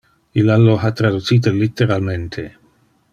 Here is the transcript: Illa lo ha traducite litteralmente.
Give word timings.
Illa 0.43 0.55
lo 0.61 0.73
ha 0.83 0.91
traducite 1.01 1.51
litteralmente. 1.59 2.47